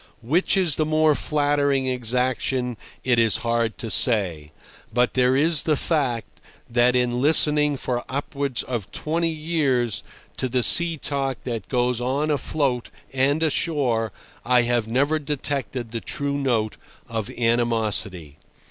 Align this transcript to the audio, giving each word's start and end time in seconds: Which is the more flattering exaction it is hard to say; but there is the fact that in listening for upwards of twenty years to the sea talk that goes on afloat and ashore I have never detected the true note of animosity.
Which 0.23 0.57
is 0.57 0.77
the 0.77 0.83
more 0.85 1.13
flattering 1.13 1.85
exaction 1.85 2.75
it 3.03 3.19
is 3.19 3.37
hard 3.45 3.77
to 3.77 3.91
say; 3.91 4.51
but 4.91 5.13
there 5.13 5.35
is 5.35 5.61
the 5.61 5.77
fact 5.77 6.41
that 6.67 6.95
in 6.95 7.21
listening 7.21 7.77
for 7.77 8.03
upwards 8.09 8.63
of 8.63 8.91
twenty 8.91 9.29
years 9.29 10.01
to 10.37 10.49
the 10.49 10.63
sea 10.63 10.97
talk 10.97 11.43
that 11.43 11.67
goes 11.69 12.01
on 12.01 12.31
afloat 12.31 12.89
and 13.13 13.43
ashore 13.43 14.11
I 14.43 14.63
have 14.63 14.87
never 14.87 15.19
detected 15.19 15.91
the 15.91 16.01
true 16.01 16.39
note 16.39 16.77
of 17.07 17.29
animosity. 17.37 18.37